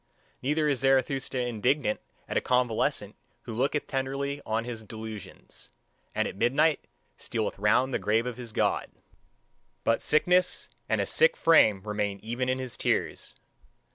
[0.41, 5.69] Neither is Zarathustra indignant at a convalescent who looketh tenderly on his delusions,
[6.15, 6.83] and at midnight
[7.19, 8.89] stealeth round the grave of his God;
[9.83, 13.35] but sickness and a sick frame remain even in his tears.